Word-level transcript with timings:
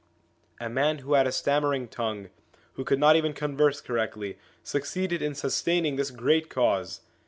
A 0.59 0.67
man 0.67 0.97
who 0.97 1.13
had 1.13 1.27
a 1.27 1.31
stammering 1.31 1.87
tongue, 1.87 2.29
who 2.73 2.83
could 2.83 2.97
not 2.97 3.15
even 3.15 3.33
converse 3.33 3.81
correctly, 3.81 4.39
succeeded 4.63 5.21
in 5.21 5.35
sustaining 5.35 5.95
this 5.95 6.09
great 6.09 6.49
Cause 6.49 7.01